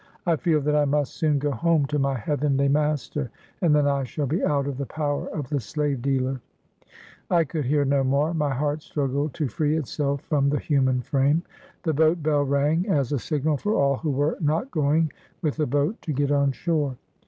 I 0.25 0.35
feel 0.35 0.61
that 0.61 0.75
I 0.75 0.85
must 0.85 1.13
soon 1.13 1.37
go 1.37 1.51
home 1.51 1.85
to 1.85 1.99
my 1.99 2.17
heavenly 2.17 2.67
Mas 2.67 3.07
ter, 3.07 3.29
and 3.61 3.75
then 3.75 3.87
I 3.87 4.03
shall 4.03 4.25
be 4.25 4.43
out 4.43 4.65
of 4.65 4.79
the 4.79 4.85
power 4.87 5.27
of 5.27 5.47
the 5.49 5.59
slave 5.59 6.01
dealer/ 6.01 6.41
I 7.29 7.43
could 7.43 7.65
hear 7.65 7.85
no 7.85 8.03
more; 8.03 8.33
my 8.33 8.49
heart 8.51 8.81
struggled 8.81 9.35
to 9.35 9.47
free 9.47 9.77
itself 9.77 10.21
from 10.21 10.49
the 10.49 10.57
human 10.57 11.01
frame. 11.01 11.43
The 11.83 11.93
boat 11.93 12.23
bell 12.23 12.41
rang, 12.41 12.87
as 12.89 13.11
a 13.11 13.19
signal 13.19 13.57
for 13.57 13.75
all 13.75 13.97
who 13.97 14.09
were 14.09 14.37
not 14.41 14.71
going 14.71 15.11
with 15.43 15.57
the 15.57 15.67
boat 15.67 16.01
to 16.01 16.13
get 16.13 16.31
on 16.31 16.51
shore. 16.51 16.97